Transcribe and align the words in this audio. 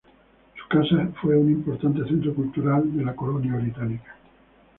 Su 0.57 0.67
casa 0.67 1.11
fue 1.21 1.37
un 1.37 1.51
importante 1.51 2.03
centro 2.05 2.33
cultural 2.33 2.91
de 2.97 3.03
la 3.05 3.15
colonia 3.15 3.53
británica. 3.53 4.15